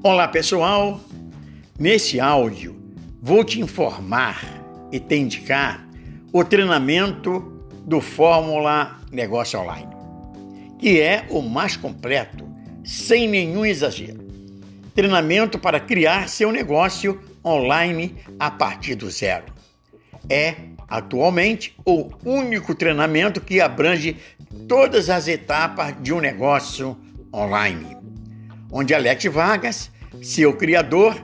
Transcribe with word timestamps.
Olá 0.00 0.28
pessoal, 0.28 1.00
neste 1.76 2.20
áudio 2.20 2.80
vou 3.20 3.42
te 3.42 3.60
informar 3.60 4.40
e 4.92 5.00
te 5.00 5.16
indicar 5.16 5.84
o 6.32 6.44
treinamento 6.44 7.40
do 7.84 8.00
Fórmula 8.00 8.96
Negócio 9.10 9.58
Online, 9.58 9.88
que 10.78 11.00
é 11.00 11.26
o 11.30 11.42
mais 11.42 11.76
completo, 11.76 12.48
sem 12.84 13.26
nenhum 13.26 13.66
exagero. 13.66 14.24
Treinamento 14.94 15.58
para 15.58 15.80
criar 15.80 16.28
seu 16.28 16.52
negócio 16.52 17.20
online 17.44 18.14
a 18.38 18.52
partir 18.52 18.94
do 18.94 19.10
zero. 19.10 19.46
É 20.30 20.54
atualmente 20.86 21.74
o 21.84 22.08
único 22.24 22.72
treinamento 22.72 23.40
que 23.40 23.60
abrange 23.60 24.16
todas 24.68 25.10
as 25.10 25.26
etapas 25.26 26.00
de 26.00 26.12
um 26.12 26.20
negócio 26.20 26.96
online 27.34 27.98
onde 28.70 28.94
Alex 28.94 29.24
Vargas, 29.24 29.90
seu 30.22 30.52
criador, 30.54 31.16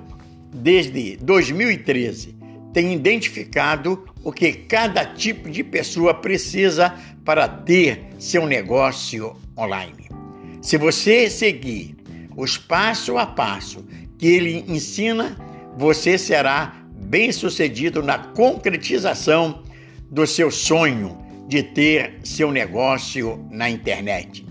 desde 0.52 1.16
2013, 1.16 2.36
tem 2.72 2.92
identificado 2.92 4.04
o 4.22 4.32
que 4.32 4.52
cada 4.52 5.04
tipo 5.04 5.50
de 5.50 5.62
pessoa 5.62 6.14
precisa 6.14 6.94
para 7.24 7.46
ter 7.46 8.06
seu 8.18 8.46
negócio 8.46 9.36
online. 9.56 10.08
Se 10.60 10.76
você 10.76 11.28
seguir 11.28 11.96
os 12.36 12.58
passo 12.58 13.16
a 13.16 13.26
passo 13.26 13.84
que 14.18 14.26
ele 14.26 14.64
ensina, 14.66 15.36
você 15.76 16.18
será 16.18 16.74
bem-sucedido 16.96 18.02
na 18.02 18.18
concretização 18.18 19.62
do 20.10 20.26
seu 20.26 20.50
sonho 20.50 21.18
de 21.46 21.62
ter 21.62 22.20
seu 22.24 22.50
negócio 22.50 23.46
na 23.50 23.68
internet. 23.68 24.46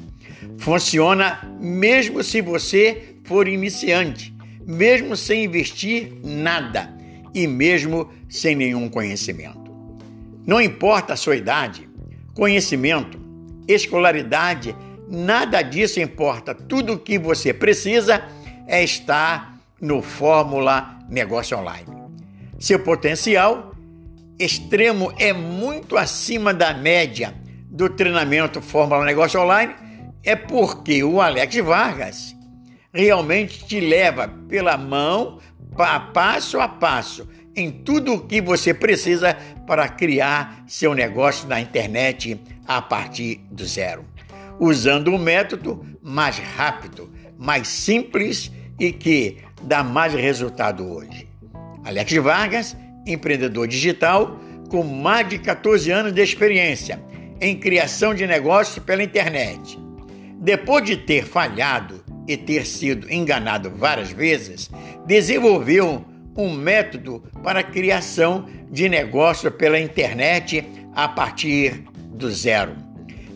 Funciona 0.63 1.41
mesmo 1.59 2.23
se 2.23 2.39
você 2.39 3.17
for 3.25 3.49
iniciante, 3.49 4.33
mesmo 4.65 5.13
sem 5.13 5.43
investir 5.43 6.13
nada 6.23 6.89
e 7.33 7.45
mesmo 7.45 8.09
sem 8.29 8.55
nenhum 8.55 8.87
conhecimento. 8.87 9.69
Não 10.47 10.61
importa 10.61 11.11
a 11.11 11.17
sua 11.17 11.35
idade, 11.35 11.89
conhecimento, 12.33 13.19
escolaridade, 13.67 14.73
nada 15.09 15.61
disso 15.61 15.99
importa. 15.99 16.55
Tudo 16.55 16.93
o 16.93 16.97
que 16.97 17.19
você 17.19 17.53
precisa 17.53 18.23
é 18.65 18.81
estar 18.81 19.59
no 19.81 20.01
Fórmula 20.01 20.97
Negócio 21.09 21.57
Online. 21.57 21.87
Seu 22.57 22.79
potencial 22.79 23.75
extremo 24.39 25.11
é 25.19 25.33
muito 25.33 25.97
acima 25.97 26.53
da 26.53 26.73
média 26.73 27.35
do 27.67 27.89
treinamento 27.89 28.61
Fórmula 28.61 29.03
Negócio 29.03 29.41
Online 29.41 29.82
é 30.23 30.35
porque 30.35 31.03
o 31.03 31.19
Alex 31.19 31.55
Vargas 31.57 32.35
realmente 32.93 33.65
te 33.65 33.79
leva 33.79 34.27
pela 34.47 34.77
mão, 34.77 35.39
passo 36.13 36.59
a 36.59 36.67
passo, 36.67 37.27
em 37.55 37.69
tudo 37.69 38.13
o 38.13 38.19
que 38.21 38.41
você 38.41 38.73
precisa 38.73 39.35
para 39.67 39.87
criar 39.87 40.63
seu 40.65 40.93
negócio 40.93 41.47
na 41.47 41.59
internet 41.59 42.39
a 42.65 42.81
partir 42.81 43.41
do 43.51 43.65
zero, 43.65 44.05
usando 44.59 45.11
um 45.11 45.17
método 45.17 45.85
mais 46.01 46.37
rápido, 46.37 47.11
mais 47.37 47.67
simples 47.67 48.51
e 48.79 48.91
que 48.91 49.37
dá 49.61 49.83
mais 49.83 50.13
resultado 50.13 50.89
hoje. 50.89 51.27
Alex 51.83 52.13
Vargas, 52.13 52.77
empreendedor 53.05 53.67
digital 53.67 54.39
com 54.69 54.83
mais 54.83 55.27
de 55.27 55.37
14 55.37 55.91
anos 55.91 56.13
de 56.13 56.21
experiência 56.21 57.03
em 57.41 57.59
criação 57.59 58.15
de 58.15 58.25
negócios 58.25 58.83
pela 58.83 59.03
internet 59.03 59.77
depois 60.43 60.83
de 60.83 60.97
ter 60.97 61.23
falhado 61.23 62.03
e 62.27 62.35
ter 62.35 62.65
sido 62.65 63.09
enganado 63.09 63.69
várias 63.69 64.11
vezes, 64.11 64.69
desenvolveu 65.07 66.03
um 66.35 66.51
método 66.51 67.23
para 67.41 67.61
a 67.61 67.63
criação 67.63 68.45
de 68.69 68.89
negócio 68.89 69.49
pela 69.49 69.79
internet 69.79 70.67
a 70.93 71.07
partir 71.07 71.85
do 72.09 72.29
zero, 72.29 72.75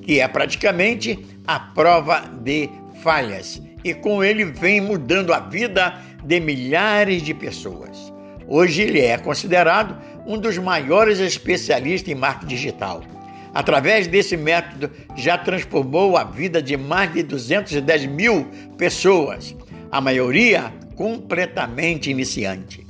que 0.01 0.19
é 0.19 0.27
praticamente 0.27 1.17
a 1.47 1.57
prova 1.57 2.29
de 2.43 2.69
falhas, 3.01 3.61
e 3.85 3.93
com 3.93 4.21
ele 4.21 4.43
vem 4.43 4.81
mudando 4.81 5.33
a 5.33 5.39
vida 5.39 6.01
de 6.25 6.41
milhares 6.41 7.21
de 7.21 7.33
pessoas. 7.33 8.11
Hoje 8.49 8.81
ele 8.81 8.99
é 8.99 9.17
considerado 9.17 9.97
um 10.25 10.37
dos 10.37 10.57
maiores 10.57 11.19
especialistas 11.19 12.11
em 12.11 12.15
marketing 12.15 12.53
digital 12.53 13.01
Através 13.57 14.05
desse 14.05 14.37
método, 14.37 14.91
já 15.15 15.35
transformou 15.35 16.15
a 16.15 16.23
vida 16.23 16.61
de 16.61 16.77
mais 16.77 17.11
de 17.11 17.23
210 17.23 18.05
mil 18.05 18.45
pessoas, 18.77 19.55
a 19.91 19.99
maioria 19.99 20.71
completamente 20.95 22.11
iniciante. 22.11 22.85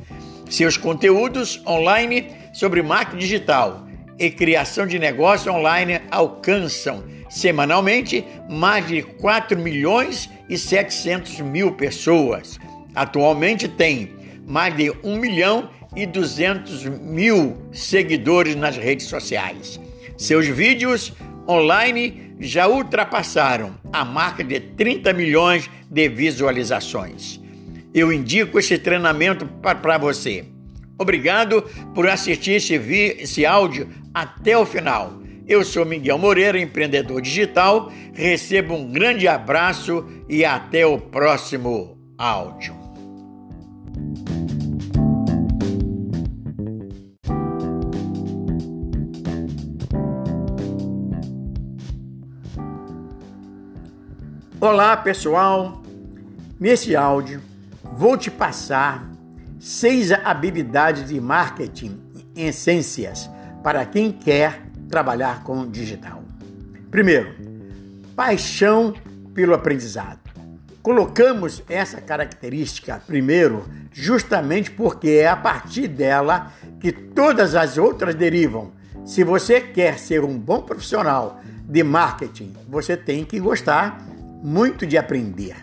Seus 0.50 0.76
conteúdos 0.76 1.62
online 1.66 2.28
sobre 2.54 2.82
marketing 2.82 3.18
digital 3.18 3.88
e 4.20 4.30
criação 4.30 4.86
de 4.86 5.00
negócio 5.00 5.54
online 5.54 6.02
alcançam 6.12 7.02
semanalmente 7.30 8.26
mais 8.50 8.86
de 8.86 9.02
4 9.04 9.58
milhões 9.58 10.30
e 10.50 10.58
700 10.58 11.40
mil 11.40 11.76
pessoas. 11.76 12.60
Atualmente 12.94 13.70
tem 13.70 14.14
mais 14.46 14.76
de 14.76 14.92
1 15.02 15.16
milhão 15.16 15.70
e 15.96 16.06
200 16.06 16.84
mil 16.84 17.56
seguidores 17.72 18.54
nas 18.54 18.76
redes 18.76 19.06
sociais. 19.08 19.80
Seus 20.18 20.48
vídeos 20.48 21.14
online 21.48 22.36
já 22.40 22.68
ultrapassaram 22.68 23.76
a 23.94 24.04
marca 24.04 24.44
de 24.44 24.60
30 24.60 25.14
milhões 25.14 25.70
de 25.90 26.10
visualizações. 26.10 27.40
Eu 27.94 28.12
indico 28.12 28.60
esse 28.60 28.78
treinamento 28.78 29.46
para 29.46 29.98
você. 29.98 30.46
Obrigado 30.98 31.62
por 31.94 32.08
assistir 32.08 32.54
esse, 32.54 32.74
esse 32.74 33.46
áudio 33.46 33.90
até 34.14 34.58
o 34.58 34.66
final. 34.66 35.22
Eu 35.48 35.64
sou 35.64 35.86
Miguel 35.86 36.18
Moreira, 36.18 36.60
empreendedor 36.60 37.22
digital. 37.22 37.92
Receba 38.14 38.74
um 38.74 38.92
grande 38.92 39.28
abraço 39.28 40.06
e 40.28 40.44
até 40.44 40.86
o 40.86 40.98
próximo 40.98 41.98
áudio. 42.18 42.87
Olá 54.70 54.98
pessoal, 54.98 55.82
nesse 56.60 56.94
áudio 56.94 57.42
vou 57.82 58.18
te 58.18 58.30
passar 58.30 59.10
seis 59.62 60.12
habilidades 60.12 61.08
de 61.08 61.22
marketing 61.22 61.98
essências 62.36 63.30
para 63.64 63.86
quem 63.86 64.12
quer 64.12 64.64
trabalhar 64.90 65.42
com 65.46 65.66
digital. 65.72 66.22
Primeiro, 66.92 67.34
paixão 68.14 68.94
pelo 69.34 69.54
aprendizado. 69.54 70.20
Colocamos 70.82 71.64
essa 71.70 72.02
característica 72.02 73.02
primeiro 73.08 73.64
justamente 73.94 74.70
porque 74.70 75.12
é 75.12 75.30
a 75.30 75.38
partir 75.38 75.88
dela 75.88 76.52
que 76.82 76.92
todas 76.92 77.56
as 77.56 77.78
outras 77.78 78.14
derivam. 78.16 78.74
Se 79.06 79.24
você 79.24 79.62
quer 79.62 79.98
ser 79.98 80.26
um 80.26 80.38
bom 80.38 80.62
profissional 80.62 81.40
de 81.64 81.82
marketing, 81.84 82.54
você 82.68 82.98
tem 82.98 83.24
que 83.24 83.40
gostar 83.40 84.06
muito 84.44 84.86
de 84.86 84.98
aprender. 84.98 85.56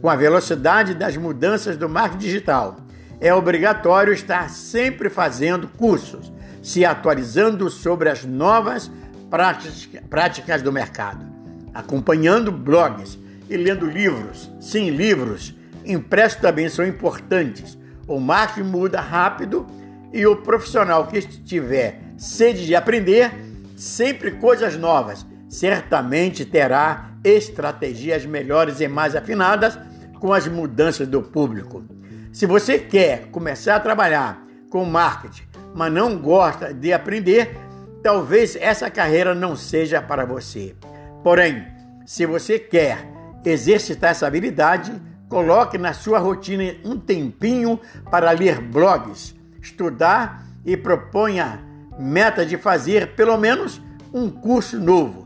Com 0.00 0.08
a 0.08 0.16
velocidade 0.16 0.94
das 0.94 1.16
mudanças 1.16 1.76
do 1.76 1.88
marketing 1.88 2.24
digital, 2.24 2.76
é 3.20 3.34
obrigatório 3.34 4.12
estar 4.12 4.48
sempre 4.48 5.10
fazendo 5.10 5.68
cursos, 5.68 6.32
se 6.62 6.84
atualizando 6.84 7.68
sobre 7.68 8.08
as 8.08 8.24
novas 8.24 8.90
práticas 10.08 10.62
do 10.62 10.72
mercado, 10.72 11.24
acompanhando 11.74 12.50
blogs 12.50 13.18
e 13.48 13.56
lendo 13.56 13.86
livros. 13.86 14.50
Sim, 14.60 14.90
livros 14.90 15.54
impressos 15.84 16.40
também 16.40 16.68
são 16.68 16.86
importantes. 16.86 17.78
O 18.06 18.18
marketing 18.18 18.68
muda 18.68 19.00
rápido 19.00 19.66
e 20.12 20.26
o 20.26 20.36
profissional 20.36 21.06
que 21.06 21.20
tiver 21.20 22.00
sede 22.18 22.66
de 22.66 22.74
aprender 22.74 23.32
sempre 23.76 24.32
coisas 24.32 24.76
novas, 24.76 25.24
certamente 25.50 26.44
terá 26.44 27.10
estratégias 27.24 28.24
melhores 28.24 28.80
e 28.80 28.86
mais 28.86 29.16
afinadas 29.16 29.76
com 30.20 30.32
as 30.32 30.46
mudanças 30.46 31.08
do 31.08 31.20
público. 31.20 31.84
Se 32.32 32.46
você 32.46 32.78
quer 32.78 33.26
começar 33.32 33.74
a 33.74 33.80
trabalhar 33.80 34.46
com 34.70 34.84
marketing, 34.84 35.42
mas 35.74 35.92
não 35.92 36.16
gosta 36.16 36.72
de 36.72 36.92
aprender, 36.92 37.58
talvez 38.00 38.54
essa 38.54 38.88
carreira 38.88 39.34
não 39.34 39.56
seja 39.56 40.00
para 40.00 40.24
você. 40.24 40.76
Porém, 41.24 41.66
se 42.06 42.24
você 42.24 42.56
quer 42.56 43.04
exercitar 43.44 44.12
essa 44.12 44.28
habilidade, 44.28 44.92
coloque 45.28 45.76
na 45.76 45.92
sua 45.92 46.20
rotina 46.20 46.76
um 46.84 46.96
tempinho 46.96 47.80
para 48.08 48.30
ler 48.30 48.60
blogs, 48.60 49.34
estudar 49.60 50.46
e 50.64 50.76
proponha 50.76 51.60
meta 51.98 52.46
de 52.46 52.56
fazer 52.56 53.14
pelo 53.14 53.36
menos 53.36 53.80
um 54.12 54.30
curso 54.30 54.78
novo 54.78 55.19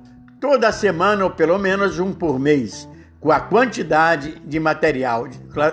toda 0.45 0.71
semana 0.71 1.25
ou 1.25 1.31
pelo 1.31 1.57
menos 1.57 1.99
um 1.99 2.13
por 2.13 2.39
mês. 2.39 2.87
com 3.19 3.33
a 3.33 3.41
quantidade 3.41 4.39
de 4.45 4.61
material 4.61 5.27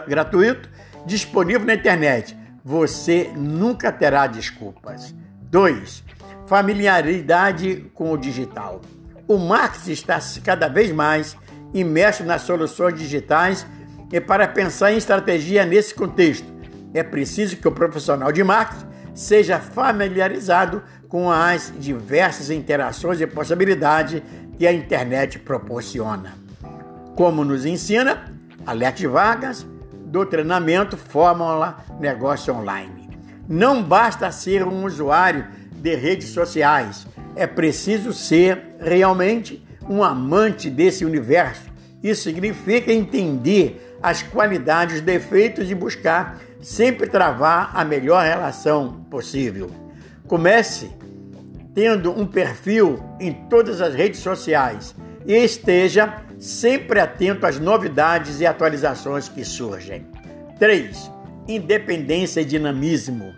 gratuito 0.08 0.70
disponível 1.06 1.68
na 1.68 1.74
internet, 1.74 2.38
você 2.64 3.30
nunca 3.36 3.92
terá 3.92 4.28
desculpas. 4.28 5.14
2. 5.50 6.06
Familiaridade 6.48 7.92
com 7.94 8.14
o 8.14 8.18
digital. 8.18 8.80
O 9.28 9.38
marketing 9.38 9.92
está 9.92 10.18
cada 10.42 10.70
vez 10.70 10.90
mais 10.94 11.36
imerso 11.74 12.24
nas 12.24 12.44
soluções 12.44 12.98
digitais 12.98 13.68
e 14.10 14.22
para 14.22 14.48
pensar 14.48 14.94
em 14.94 14.98
estratégia 14.98 15.66
nesse 15.66 15.94
contexto, 15.94 16.48
é 16.94 17.04
preciso 17.04 17.58
que 17.58 17.68
o 17.68 17.74
profissional 17.74 18.32
de 18.32 18.42
marketing 18.42 18.86
seja 19.14 19.60
familiarizado 19.60 20.82
com 21.12 21.30
as 21.30 21.74
diversas 21.78 22.50
interações 22.50 23.20
e 23.20 23.28
possibilidades 23.28 24.24
que 24.62 24.68
a 24.68 24.72
internet 24.72 25.40
proporciona. 25.40 26.36
Como 27.16 27.44
nos 27.44 27.66
ensina 27.66 28.32
Alex 28.64 29.02
Vargas, 29.02 29.66
do 30.06 30.24
treinamento 30.24 30.96
Fórmula 30.96 31.84
Negócio 32.00 32.54
Online. 32.54 33.10
Não 33.50 33.82
basta 33.82 34.32
ser 34.32 34.64
um 34.64 34.86
usuário 34.86 35.48
de 35.78 35.96
redes 35.96 36.30
sociais, 36.30 37.08
é 37.36 37.48
preciso 37.48 38.14
ser 38.14 38.76
realmente 38.80 39.66
um 39.90 40.04
amante 40.04 40.70
desse 40.70 41.04
universo. 41.04 41.64
Isso 42.04 42.22
significa 42.22 42.94
entender 42.94 43.98
as 44.00 44.22
qualidades, 44.22 44.98
os 44.98 45.02
defeitos 45.02 45.72
e 45.72 45.74
buscar 45.74 46.38
sempre 46.62 47.10
travar 47.10 47.72
a 47.74 47.84
melhor 47.84 48.24
relação 48.24 49.08
possível. 49.10 49.72
Comece 50.28 50.92
tendo 51.74 52.12
um 52.12 52.26
perfil 52.26 53.04
em 53.20 53.32
todas 53.32 53.82
as 53.82 53.94
redes 53.94 54.20
sociais 54.20 54.96
e 55.26 55.34
esteja 55.34 56.22
sempre 56.40 57.00
atento 57.00 57.46
às 57.46 57.60
novidades 57.60 58.42
e 58.42 58.46
atualizações 58.46 59.30
que 59.30 59.46
surgem. 59.46 60.06
3. 60.60 61.12
Independência 61.48 62.42
e 62.42 62.46
dinamismo. 62.46 63.34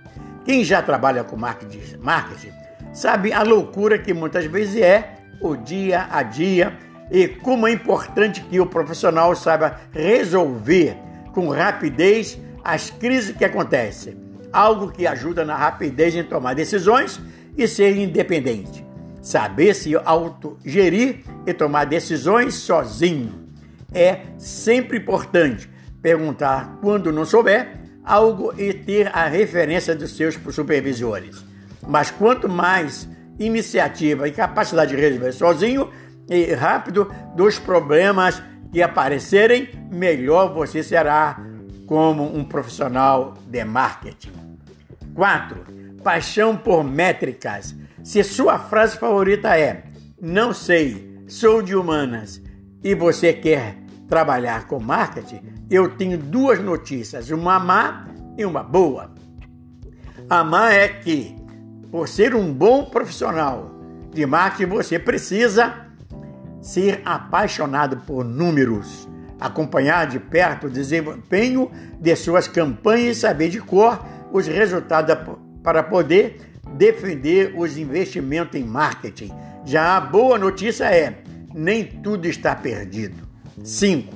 Quem 0.45 0.63
já 0.63 0.81
trabalha 0.81 1.23
com 1.23 1.37
marketing, 1.37 2.51
sabe 2.93 3.31
a 3.31 3.43
loucura 3.43 3.97
que 3.97 4.13
muitas 4.13 4.45
vezes 4.45 4.81
é 4.81 5.15
o 5.39 5.55
dia 5.55 6.07
a 6.09 6.23
dia 6.23 6.77
e 7.11 7.27
como 7.27 7.67
é 7.67 7.71
importante 7.71 8.41
que 8.41 8.59
o 8.59 8.65
profissional 8.65 9.35
saiba 9.35 9.79
resolver 9.91 10.97
com 11.33 11.49
rapidez 11.49 12.37
as 12.63 12.89
crises 12.89 13.35
que 13.35 13.45
acontecem. 13.45 14.17
Algo 14.51 14.91
que 14.91 15.07
ajuda 15.07 15.43
na 15.43 15.55
rapidez 15.55 16.15
em 16.15 16.23
tomar 16.23 16.53
decisões 16.53 17.19
e 17.57 17.67
ser 17.67 17.97
independente. 17.97 18.85
Saber 19.21 19.73
se 19.73 19.95
autogerir 19.95 21.19
e 21.45 21.53
tomar 21.53 21.85
decisões 21.85 22.55
sozinho. 22.55 23.47
É 23.93 24.21
sempre 24.37 24.97
importante 24.97 25.69
perguntar 26.01 26.77
quando 26.81 27.11
não 27.11 27.25
souber 27.25 27.79
algo 28.03 28.53
e 28.57 28.73
ter 28.73 29.07
a 29.15 29.27
referência 29.27 29.95
dos 29.95 30.15
seus 30.17 30.37
supervisores. 30.51 31.43
Mas 31.87 32.11
quanto 32.11 32.49
mais 32.49 33.07
iniciativa 33.39 34.27
e 34.27 34.31
capacidade 34.31 34.95
de 34.95 35.01
resolver 35.01 35.31
sozinho 35.31 35.89
e 36.29 36.53
rápido 36.53 37.11
dos 37.35 37.57
problemas 37.59 38.41
que 38.71 38.81
aparecerem, 38.81 39.69
melhor 39.91 40.53
você 40.53 40.83
será 40.83 41.39
como 41.85 42.35
um 42.35 42.43
profissional 42.43 43.35
de 43.47 43.63
marketing. 43.63 44.31
4. 45.13 45.82
Paixão 46.03 46.57
por 46.57 46.83
métricas. 46.83 47.73
Se 48.03 48.23
sua 48.23 48.59
frase 48.59 48.97
favorita 48.97 49.57
é 49.57 49.85
não 50.21 50.53
sei, 50.53 51.23
sou 51.27 51.61
de 51.61 51.75
humanas 51.75 52.41
e 52.83 52.93
você 52.93 53.31
quer 53.31 53.77
trabalhar 54.07 54.67
com 54.67 54.79
marketing, 54.79 55.41
eu 55.69 55.89
tenho 55.95 56.17
duas 56.17 56.59
notícias, 56.59 57.29
uma 57.29 57.57
má 57.57 58.07
e 58.37 58.45
uma 58.45 58.61
boa. 58.61 59.11
A 60.29 60.43
má 60.43 60.71
é 60.71 60.87
que, 60.87 61.35
por 61.89 62.07
ser 62.07 62.35
um 62.35 62.53
bom 62.53 62.85
profissional 62.85 63.71
de 64.11 64.25
marketing, 64.25 64.69
você 64.69 64.99
precisa 64.99 65.87
ser 66.61 67.01
apaixonado 67.05 67.97
por 68.05 68.25
números, 68.25 69.07
acompanhar 69.39 70.07
de 70.07 70.19
perto 70.19 70.67
o 70.67 70.69
desempenho 70.69 71.71
de 71.99 72.15
suas 72.15 72.47
campanhas 72.47 73.17
e 73.17 73.19
saber 73.21 73.49
de 73.49 73.59
cor 73.59 74.03
os 74.31 74.47
resultados 74.47 75.15
para 75.63 75.81
poder 75.81 76.37
defender 76.77 77.53
os 77.55 77.77
investimentos 77.77 78.59
em 78.59 78.63
marketing. 78.63 79.31
Já 79.65 79.97
a 79.97 80.01
boa 80.01 80.37
notícia 80.37 80.85
é: 80.85 81.23
nem 81.53 81.85
tudo 81.85 82.27
está 82.27 82.55
perdido. 82.55 83.27
5. 83.63 84.13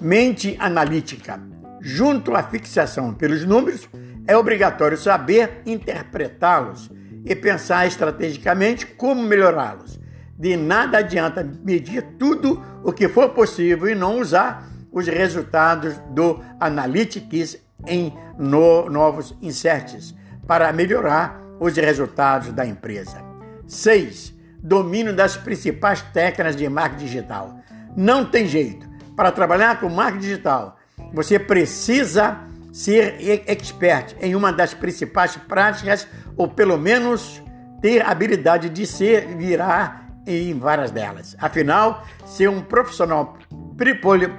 Mente 0.00 0.56
analítica. 0.60 1.40
Junto 1.80 2.34
à 2.34 2.42
fixação 2.42 3.14
pelos 3.14 3.44
números, 3.44 3.88
é 4.26 4.36
obrigatório 4.36 4.96
saber 4.96 5.62
interpretá-los 5.64 6.90
e 7.24 7.34
pensar 7.34 7.86
estrategicamente 7.86 8.86
como 8.86 9.22
melhorá-los. 9.22 9.98
De 10.38 10.56
nada 10.56 10.98
adianta 10.98 11.42
medir 11.64 12.02
tudo 12.18 12.62
o 12.84 12.92
que 12.92 13.08
for 13.08 13.30
possível 13.30 13.88
e 13.88 13.94
não 13.94 14.20
usar 14.20 14.68
os 14.92 15.06
resultados 15.06 15.98
do 16.10 16.40
Analytics 16.60 17.58
em 17.86 18.12
no, 18.38 18.88
novos 18.88 19.34
inserts 19.40 20.14
para 20.48 20.72
melhorar 20.72 21.40
os 21.60 21.76
resultados 21.76 22.50
da 22.52 22.66
empresa. 22.66 23.22
6. 23.66 24.32
Domínio 24.62 25.14
das 25.14 25.36
principais 25.36 26.00
técnicas 26.00 26.56
de 26.56 26.66
marketing 26.68 27.04
digital. 27.04 27.60
Não 27.94 28.24
tem 28.24 28.46
jeito. 28.46 28.88
Para 29.14 29.30
trabalhar 29.30 29.78
com 29.78 29.90
marketing 29.90 30.20
digital, 30.20 30.78
você 31.12 31.38
precisa 31.38 32.38
ser 32.72 33.42
expert 33.46 34.16
em 34.20 34.34
uma 34.34 34.50
das 34.50 34.72
principais 34.72 35.36
práticas 35.36 36.08
ou 36.36 36.48
pelo 36.48 36.78
menos 36.78 37.42
ter 37.82 38.04
habilidade 38.04 38.70
de 38.70 38.86
ser 38.86 39.26
virar 39.36 40.08
em 40.26 40.58
várias 40.58 40.90
delas. 40.90 41.36
Afinal, 41.38 42.06
ser 42.24 42.48
um 42.48 42.62
profissional 42.62 43.36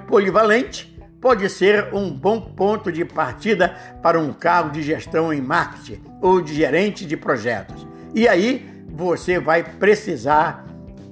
polivalente 0.06 0.99
pode 1.20 1.48
ser 1.48 1.92
um 1.92 2.10
bom 2.10 2.40
ponto 2.40 2.90
de 2.90 3.04
partida 3.04 3.74
para 4.02 4.18
um 4.18 4.32
cargo 4.32 4.70
de 4.70 4.82
gestão 4.82 5.32
em 5.32 5.40
marketing 5.40 6.00
ou 6.20 6.40
de 6.40 6.54
gerente 6.54 7.04
de 7.04 7.16
projetos. 7.16 7.86
E 8.14 8.26
aí 8.26 8.68
você 8.88 9.38
vai 9.38 9.62
precisar 9.62 10.64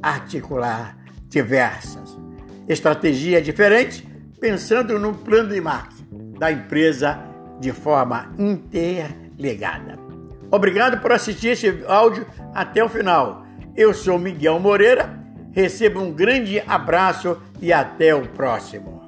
articular 0.02 0.96
diversas 1.28 2.16
estratégias 2.68 3.44
diferentes, 3.44 4.04
pensando 4.40 4.98
no 4.98 5.14
plano 5.14 5.50
de 5.50 5.60
marketing 5.60 6.34
da 6.38 6.52
empresa 6.52 7.18
de 7.58 7.72
forma 7.72 8.32
interligada. 8.38 9.98
Obrigado 10.50 11.00
por 11.00 11.12
assistir 11.12 11.48
este 11.48 11.82
áudio 11.86 12.26
até 12.54 12.82
o 12.82 12.88
final. 12.88 13.44
Eu 13.76 13.92
sou 13.92 14.18
Miguel 14.18 14.58
Moreira, 14.60 15.18
receba 15.52 16.00
um 16.00 16.12
grande 16.12 16.60
abraço 16.66 17.38
e 17.60 17.72
até 17.72 18.14
o 18.14 18.26
próximo. 18.28 19.07